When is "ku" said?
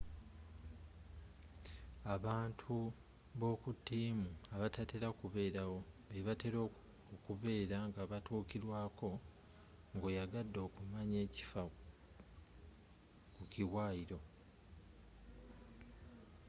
13.35-13.41